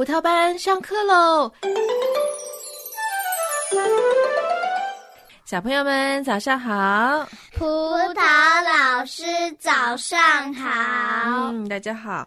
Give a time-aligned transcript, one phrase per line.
[0.00, 1.52] 葡萄班上课喽！
[5.44, 8.22] 小朋友们早上好，葡萄
[8.64, 9.22] 老师
[9.58, 12.26] 早上好，嗯，大家好。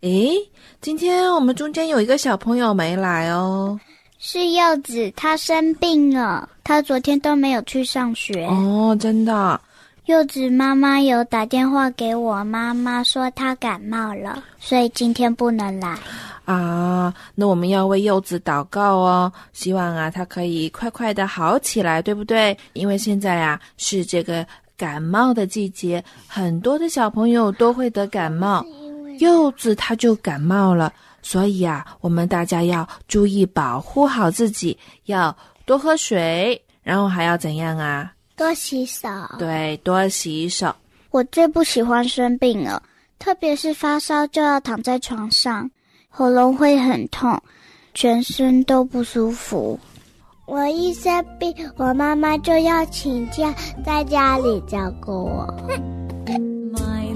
[0.00, 0.34] 诶，
[0.80, 3.78] 今天我们中间有一个小朋友没来哦，
[4.18, 9.60] 是柚子，他生病了，他昨天都没有去上学哦，真的。
[10.10, 15.96] 柚子妈妈有打电话给我妈妈，说她感冒了，所以今天不能来。
[16.46, 22.58] 啊，那我们要为柚子祷告哦，希望啊它可以快快的好起来，对不对？
[22.72, 24.44] 因为现在啊是这个
[24.76, 28.66] 感冒的季节，很多的小朋友都会得感冒，
[29.20, 38.10] 柚子它就感冒了，所以啊，我们大家要注意保护好自己，要多喝水，然后还要怎样啊？
[38.40, 39.06] 多洗手，
[39.38, 40.74] 对，多洗手。
[41.10, 42.82] 我最不喜欢生病了，
[43.18, 45.70] 特别是发烧就要躺在床上，
[46.08, 47.38] 喉咙会很痛，
[47.92, 49.78] 全身都不舒服。
[50.46, 55.54] 我一生病，我妈妈就要请假在家里照顾我。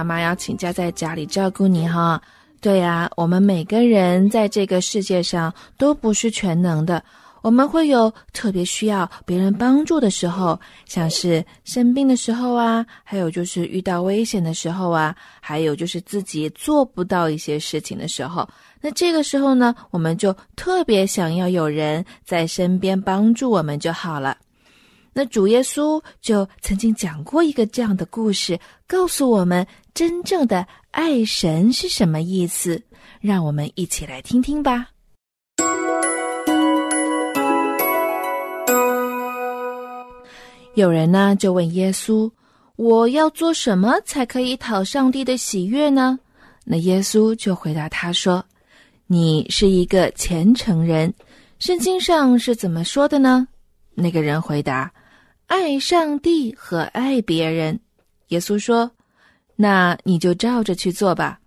[0.00, 2.18] 妈妈要请假在家里照顾你哈，
[2.58, 7.04] 对呀，我们每个人在这个世界上都不是全能的，
[7.42, 18.48] 我们会有特别需要别人帮助的时候，像是生病的时候啊，还有就是遇到危险的时候啊，还有就是自己做不到一些事情的时候，
[18.80, 24.34] 那这个时候呢，我们就特别想要有人在身边帮助我们就好了。
[25.12, 32.82] 那主耶稣就曾经讲过一个这样的故事，告诉我们真正的爱神是什么意思。
[33.20, 34.88] 让我们一起来听听吧。
[40.74, 42.30] 有人呢就问耶稣
[42.76, 46.18] ：“我要做什么才可以讨上帝的喜悦呢？”
[46.64, 48.42] 那耶稣就回答他说
[49.06, 51.12] ：“你是一个虔诚人，
[51.58, 53.46] 圣经上是怎么说的呢？”
[53.94, 54.90] 那个人回答。
[55.46, 57.78] 爱上帝和爱别人，
[58.28, 58.90] 耶稣说
[59.62, 61.38] ：“那你就照着去做吧。”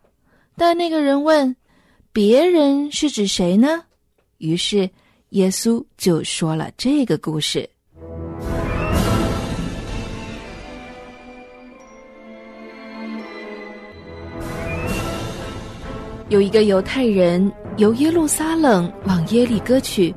[0.56, 1.56] 但那个人问
[2.14, 3.82] ：“别人是指谁呢？”
[4.38, 4.88] 于是
[5.30, 7.68] 耶稣就说了这个故事。
[16.30, 20.14] 有一个犹太人由耶路撒冷往耶利哥去。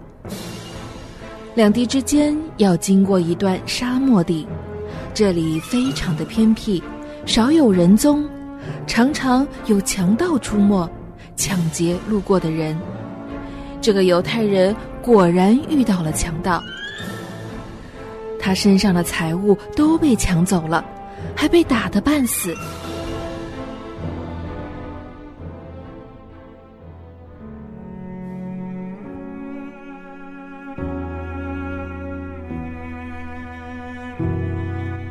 [1.55, 4.47] 两地之间要经过一段沙漠地，
[5.15, 6.83] 这里非常的偏僻，
[7.27, 8.25] 少有人踪，
[8.87, 10.89] 常常有强盗出没，
[11.35, 12.79] 抢劫路过的人。
[13.81, 16.63] 这个犹太人果然遇到了强盗，
[18.39, 20.85] 他身上的财物都被抢走了，
[21.35, 22.55] 还被打得半死。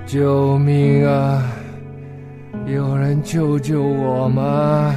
[0.07, 1.43] 救命啊！
[2.67, 4.95] 有人救救我吗？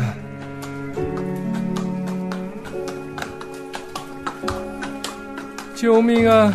[5.74, 6.52] 救命啊！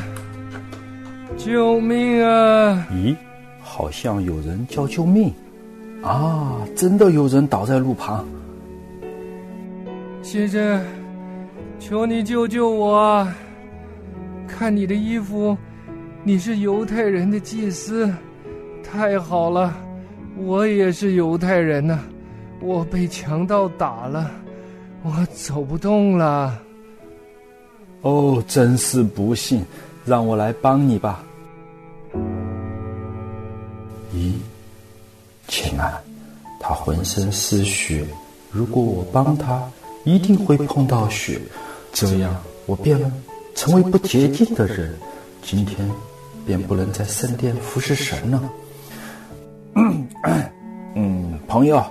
[1.37, 2.87] 救命啊！
[2.91, 3.15] 咦，
[3.61, 5.31] 好像有人叫救命
[6.01, 6.57] 啊！
[6.75, 8.25] 真的有人倒在路旁。
[10.23, 10.81] 先生，
[11.79, 13.27] 求你救救我！
[14.47, 15.55] 看你的衣服，
[16.23, 18.11] 你是犹太人的祭司。
[18.83, 19.73] 太好了，
[20.37, 21.99] 我也是犹太人呐，
[22.59, 24.31] 我被强盗打了，
[25.03, 26.59] 我走不动了。
[28.01, 29.65] 哦，真是不幸，
[30.03, 31.23] 让我来帮你吧。
[34.13, 34.33] 咦，
[35.47, 35.93] 亲爱，
[36.59, 38.05] 他浑身是血，
[38.51, 39.63] 如果我帮他，
[40.03, 41.39] 一定会碰到血，
[41.93, 42.99] 这样我便
[43.55, 44.93] 成为不洁净的人，
[45.41, 45.89] 今天
[46.45, 48.43] 便不能在圣殿服侍神了。
[50.95, 51.83] 嗯，朋友，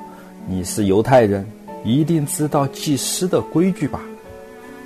[0.47, 1.47] 你是犹太人，
[1.85, 4.01] 一定知道祭司的规矩吧？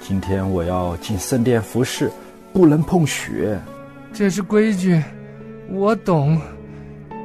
[0.01, 2.11] 今天我要进圣殿服侍，
[2.53, 3.59] 不能碰血。
[4.13, 5.01] 这是规矩，
[5.71, 6.41] 我懂。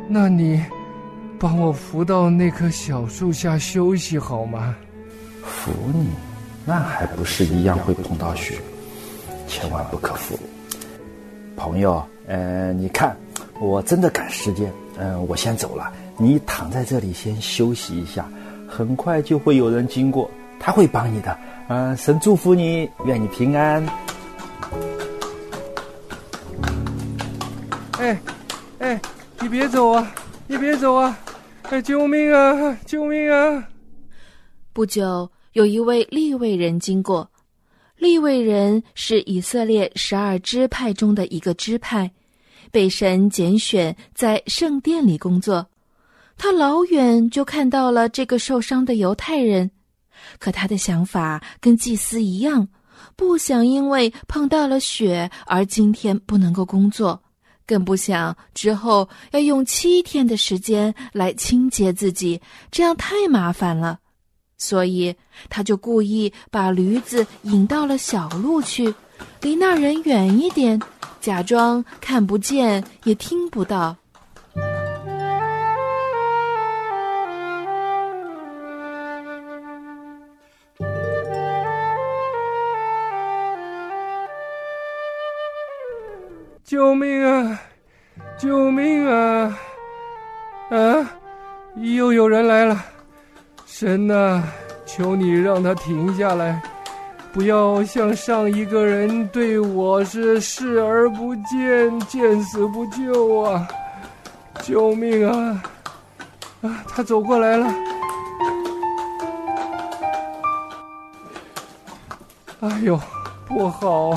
[0.07, 0.63] 那你
[1.39, 4.75] 帮我扶到那棵小树下休息好吗？
[5.43, 6.09] 扶你？
[6.65, 8.55] 那还不是一样会碰到血？
[9.47, 10.37] 千万不可扶。
[11.55, 13.15] 朋友，呃，你看，
[13.59, 18.29] 我真的赶时间，嗯，我先走了，你躺在这里先休息一下，
[18.67, 20.29] 很快就会有人经过，
[20.59, 21.37] 他会帮你的，
[21.67, 23.85] 嗯，神祝福你，愿你平安。
[27.99, 28.19] 哎，
[28.79, 29.01] 哎，
[29.39, 30.11] 你别走啊，
[30.47, 31.17] 你别走啊！
[31.69, 33.67] 哎，救命啊，救命啊！
[34.73, 37.29] 不久，有一位利未人经过。
[37.97, 42.11] 利未人是以色列十二支派中的一个支派，
[42.71, 45.67] 被神拣选在圣殿里工作。
[46.43, 49.69] 他老远就看到了这个受伤的犹太人，
[50.39, 52.67] 可他的想法跟祭司一样，
[53.15, 57.21] 不想因为碰到了血而今天不能够工作，
[57.67, 62.41] 更不想之后要用七天的时间来清洁自己，
[62.71, 63.99] 这样太麻烦了。
[64.57, 65.15] 所以，
[65.47, 68.91] 他就故意把驴子引到了小路去，
[69.41, 70.81] 离那人远一点，
[71.19, 73.95] 假装看不见也听不到。
[86.71, 87.59] 救命啊！
[88.39, 89.59] 救命啊！
[90.69, 91.11] 啊！
[91.75, 92.81] 又有人来了。
[93.65, 94.41] 神呐，
[94.85, 96.61] 求你让他停下来，
[97.33, 103.67] 不要像上一个人对我是视而不见、见死不救啊！
[104.63, 105.61] 救命啊！
[106.61, 107.67] 啊，他走过来了。
[112.61, 112.97] 哎呦，
[113.45, 114.13] 不好！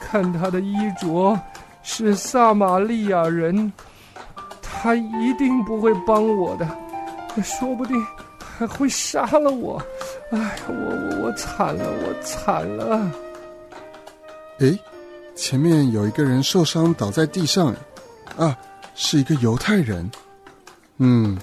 [0.00, 1.36] 看他的衣着
[1.84, 3.72] 是撒玛利亚人，
[4.60, 6.66] 他一定不会帮我的，
[7.42, 8.04] 说不定。
[8.56, 9.82] 还会杀了我！
[10.30, 13.10] 哎，我我我惨了，我惨了！
[14.60, 14.78] 哎，
[15.34, 17.74] 前面有一个人受伤倒在地上，
[18.36, 18.56] 啊，
[18.94, 20.08] 是一个犹太人。
[20.98, 21.36] 嗯，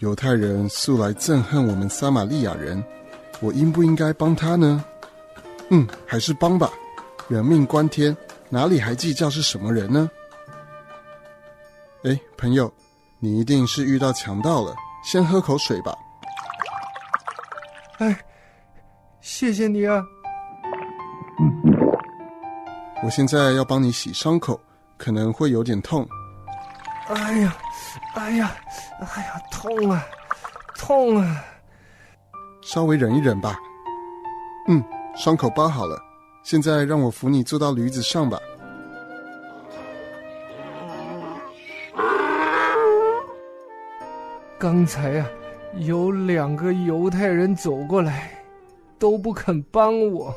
[0.00, 2.84] 犹太人素来憎恨我们撒玛利亚人，
[3.40, 4.84] 我应不应该帮他呢？
[5.70, 6.70] 嗯，还是帮吧，
[7.26, 8.14] 人命关天，
[8.50, 10.10] 哪里还计较是什么人呢？
[12.04, 12.72] 哎，朋友，
[13.20, 14.74] 你一定是遇到强盗了，
[15.04, 15.94] 先喝口水吧。
[17.98, 18.18] 哎，
[19.20, 20.02] 谢谢你啊！
[23.04, 24.60] 我现在要帮你洗伤口，
[24.98, 26.06] 可能会有点痛。
[27.06, 27.56] 哎呀，
[28.14, 28.50] 哎呀，
[28.98, 30.04] 哎呀，痛啊，
[30.76, 31.44] 痛啊！
[32.62, 33.56] 稍微忍一忍吧。
[34.66, 34.82] 嗯，
[35.14, 35.96] 伤口包好了，
[36.42, 38.38] 现在让我扶你坐到驴子上吧。
[44.58, 45.26] 刚才呀。
[45.78, 48.32] 有两个犹太人走过来，
[48.98, 50.34] 都不肯帮我。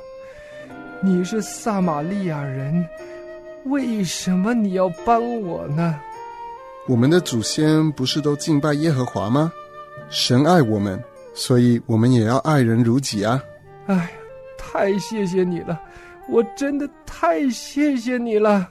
[1.02, 2.88] 你是撒玛利亚人，
[3.66, 6.00] 为什么你要帮我呢？
[6.88, 9.52] 我们的祖先不是都敬拜耶和华吗？
[10.12, 11.04] 神爱我们，
[11.34, 13.44] 所以我们也要爱人如己啊！
[13.88, 14.12] 哎，
[14.74, 15.80] 太谢谢你了，
[16.28, 18.68] 我真的太谢谢你了。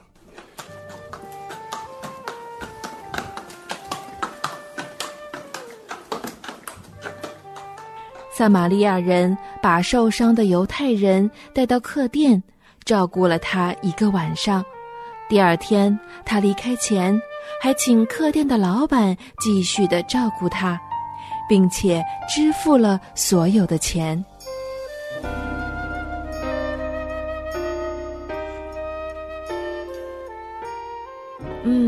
[8.33, 12.43] 撒玛利亚人把受伤的犹太人带到客店，
[12.83, 14.61] 照顾了他一个晚上。
[15.29, 17.17] 第二天，他离开前，
[17.61, 20.77] 还请客店的老板继续的照顾他，
[21.47, 24.21] 并且支付了所有的钱。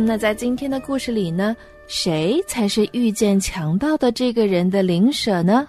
[0.08, 1.56] 那在今天的故事里呢，
[1.88, 5.68] 谁才是遇见强盗的这个人的灵舍呢？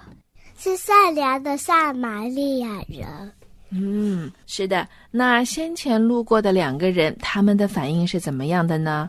[0.58, 3.32] 是善良的撒玛利亚人。
[3.70, 4.86] 嗯，是的。
[5.10, 9.08] 那先前路过的两个人，他们的反应是怎么样的呢？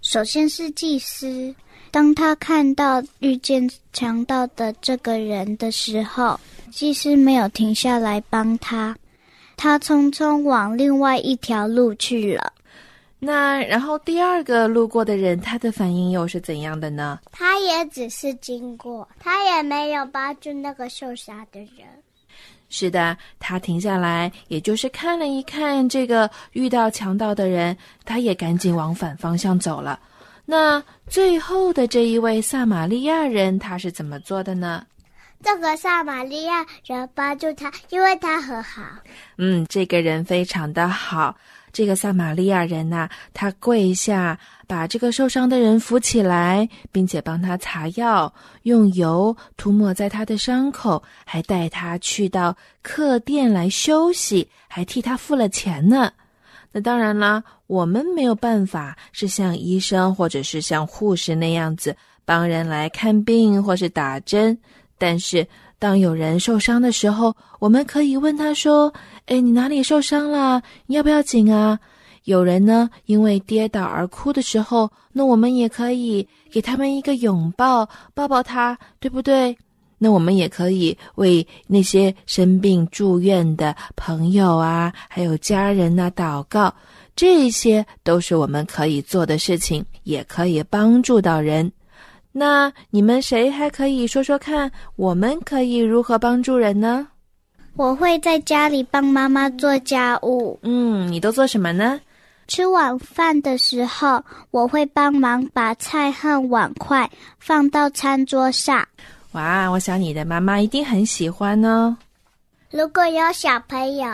[0.00, 1.54] 首先是祭司，
[1.90, 8.96] 当他看到遇见强盗的这个人的时候，祭司没有停下来帮他，
[9.54, 12.54] 他匆匆往另外一条路去了。
[13.22, 17.20] 那然后第二个路过的人，他的反应又是怎样的呢？
[17.30, 21.86] 他也只是经过，他也没有帮助那个受伤的人。
[22.70, 30.00] 是的，他停下来，也就是看了一看这个遇到强盗的人，他也赶紧往反方向走了。
[30.46, 34.86] 那最后的这一位撒玛利亚人，他是怎么做的呢？
[35.42, 38.82] 这个撒玛利亚人帮助他，因为他很好。
[39.36, 41.36] 嗯，这个人非常的好。
[41.72, 56.12] 这个撒玛利亚人呐，他跪下，把这个受伤的人扶起来，并且帮他擦药，用油涂抹在他的伤口，还带他去到客店来休息，还替他付了钱呢。
[56.72, 64.56] 那当然啦，我们没有办法是像医生或者是像护士那样子帮人来看病或是打针。
[64.96, 65.46] 但是
[65.80, 68.92] 当有人受伤的时候，我们可以问他说
[69.26, 70.62] ：“哎，你哪里受伤了？
[70.86, 71.80] 你要不要紧啊？”
[72.24, 79.56] 有人呢因为跌倒而哭的时候，那我们也可以给他们一个拥抱，抱抱他，对不对？
[79.96, 86.72] 那我们也可以为那些生病住院的朋友啊，还有家人呐祷告，
[87.16, 91.72] 这些都是我们可以做的事情，也可以帮助到人。
[92.32, 97.08] 那你们谁还可以说说看，我们可以如何帮助人呢？
[97.76, 100.58] 我会在家里帮妈妈做家务。
[100.62, 102.00] 嗯，你都做什么呢？
[102.46, 107.08] 吃晚饭的时候，我会帮忙把菜和碗筷
[107.38, 108.86] 放到餐桌上。
[109.32, 111.96] 哇，我想你的妈妈一定很喜欢哦。
[112.70, 114.08] 如果有小朋友，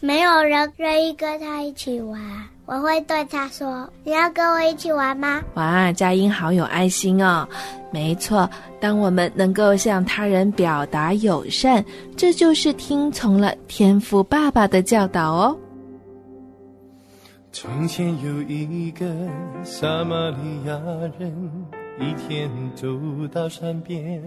[0.00, 2.20] 没有人愿意跟他一起玩，
[2.68, 7.48] 我会对他说：“你要跟我一起玩吗？”哇，佳音好有爱心哦。
[7.90, 8.48] 没错，
[8.78, 11.82] 当我们能够向他人表达友善，
[12.14, 15.56] 这就是听从了天父爸爸的教导哦。
[17.52, 19.06] 从前有一个
[19.64, 20.78] 撒玛利亚
[21.18, 21.66] 人。
[22.00, 22.86] 一天走
[23.32, 24.22] 到山边，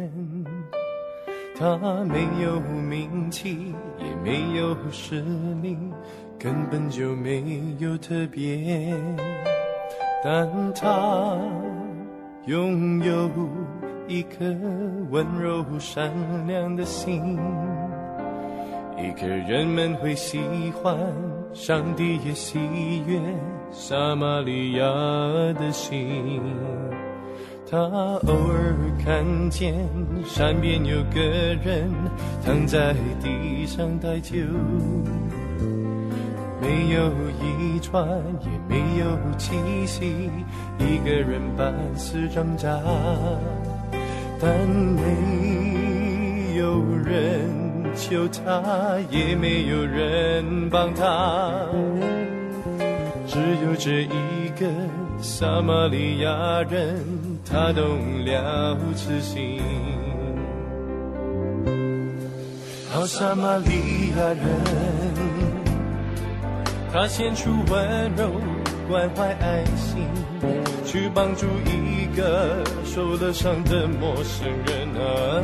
[1.58, 5.24] 他没有名气，也没有实
[5.62, 5.78] 力，
[6.42, 8.92] 根本就没有特别，
[10.24, 11.38] 但他
[12.48, 13.30] 拥有
[14.08, 14.44] 一颗
[15.12, 16.12] 温柔善
[16.48, 17.38] 良的心，
[18.98, 20.40] 一颗人们会喜
[20.82, 20.98] 欢，
[21.54, 22.58] 上帝也喜
[23.06, 23.20] 悦
[23.72, 24.84] 撒玛利亚
[25.54, 26.42] 的心。
[27.70, 29.76] 他偶尔看见
[30.26, 31.22] 山边有个
[31.64, 31.88] 人
[32.44, 34.36] 躺在地上待久，
[36.62, 38.08] 没有遗传，
[38.42, 39.06] 也没有
[39.38, 39.56] 气
[39.88, 40.30] 息，
[40.78, 42.80] 一个人半死挣扎，
[44.40, 47.50] 但没有人
[47.96, 51.52] 救他，也没有人帮他，
[53.28, 54.68] 只有这一个
[55.20, 56.30] 撒玛利亚
[56.70, 57.04] 人。
[57.44, 59.60] 他懂了痴心，
[62.94, 64.46] 好撒玛利亚人，
[66.94, 68.30] 他献出温柔
[68.90, 70.06] 关怀爱心，
[70.86, 75.42] 去帮助一个受了伤的陌生人啊！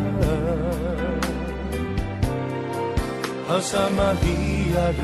[3.48, 5.02] 好撒玛利亚人，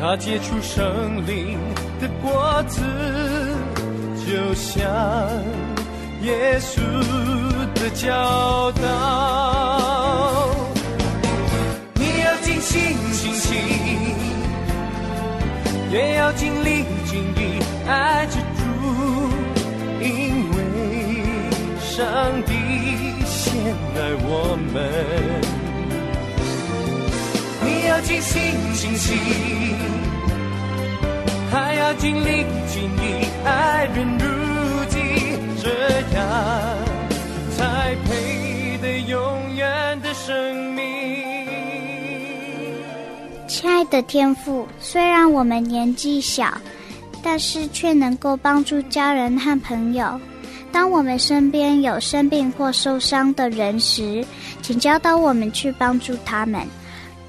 [0.00, 1.56] 他结出生灵
[2.00, 2.82] 的果子。
[4.26, 4.82] 就像
[6.22, 6.80] 耶稣
[7.74, 9.81] 的教导，
[15.92, 18.62] 也要尽力尽力爱着主，
[20.00, 20.58] 因为
[21.80, 22.02] 上
[22.46, 22.54] 帝
[23.26, 23.52] 先
[23.94, 24.74] 爱我们。
[27.62, 28.40] 你要尽心
[28.72, 29.18] 尽心。
[31.50, 34.24] 还要尽力尽力爱人如
[34.88, 34.96] 己，
[35.62, 35.68] 这
[36.16, 36.18] 样
[37.54, 40.71] 才配得永远的生命。
[43.62, 46.52] 亲爱的天父，虽然我们年纪小，
[47.22, 50.20] 但是却能够帮助家人和朋友。
[50.72, 54.24] 当我们身边有生病或受伤的人时，
[54.62, 56.66] 请教导我们去帮助他们，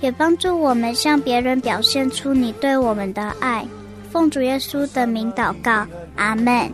[0.02, 3.63] 也帮助我们向别人表现出你对我们的爱。
[4.12, 5.86] 奉主耶稣的名祷告，
[6.16, 6.68] 阿门。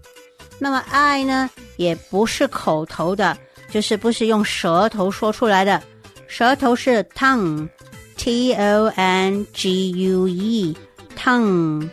[0.58, 3.36] 那么爱呢，也不是口头的，
[3.70, 5.82] 就是不是用舌头说出来的，
[6.28, 11.90] 舌头是 tongue，t o n g u e，tongue。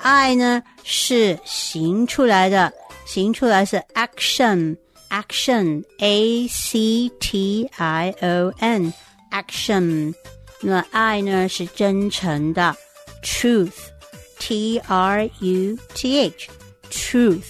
[0.00, 2.72] 爱呢是行出来的，
[3.04, 4.76] 行出来是 action
[5.10, 8.92] Action, a c t i o n,
[9.30, 10.14] action。
[10.60, 12.76] 那么爱呢是真诚的
[13.22, 17.44] ，truth，t r u t h，truth。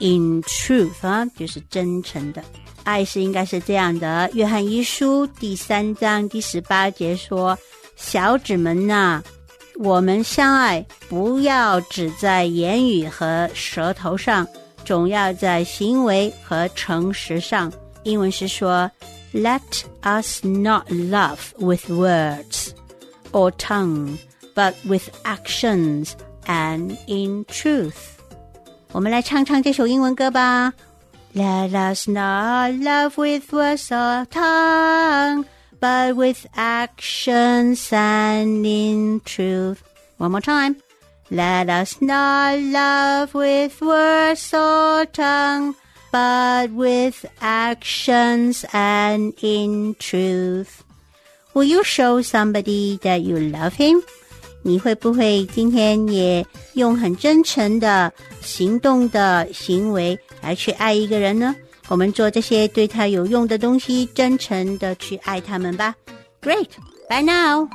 [0.00, 2.42] In truth 啊，就是真诚的
[2.82, 4.28] 爱是应该是这样的。
[4.34, 7.56] 约翰一书第三章第十八节说
[7.96, 9.22] ：“小子们呐，
[9.78, 14.46] 我们相爱，不要只在言语和舌头上，
[14.83, 17.71] 总要在行为和诚实上。”
[18.03, 18.91] 英文是说：“
[19.33, 19.61] Let
[20.01, 22.71] us not love with words
[23.31, 24.17] or tongue,
[24.55, 26.11] but with actions
[26.45, 28.17] and in truth.”
[28.91, 30.73] 我们来唱唱这首英文歌吧。
[31.35, 35.45] Let us not love with words or tongue,
[35.79, 39.77] but with actions and in truth.
[40.17, 40.82] One more time.
[41.33, 45.75] Let us not love with words or tongue,
[46.11, 50.83] but with actions and in truth.
[51.53, 54.01] Will you show somebody that you love him?
[54.63, 58.11] 你会不会今天也用很真诚的
[58.41, 61.55] 行动的行为来去爱一个人呢？
[61.87, 65.95] 我们做这些对他有用的东西，真诚的去爱他们吧。
[66.41, 66.69] Great,
[67.07, 67.67] bye now.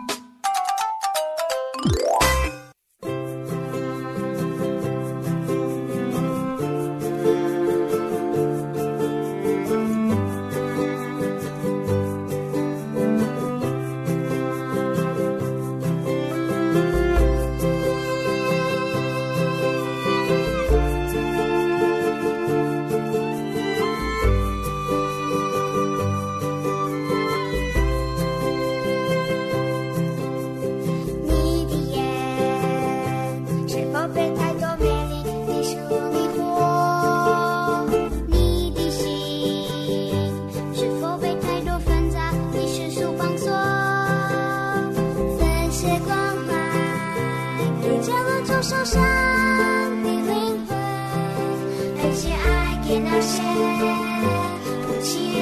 [54.85, 55.38] 不见。